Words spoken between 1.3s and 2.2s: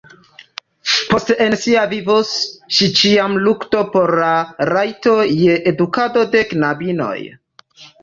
en sia vivo